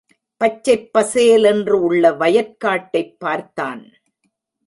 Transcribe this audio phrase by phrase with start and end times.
[0.37, 3.83] பச்சைப் பசேல் என்று உள்ள வயற்காட்டைப் பார்த்தான்.